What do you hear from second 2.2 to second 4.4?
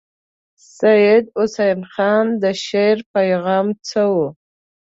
د شعر پیغام څه وو.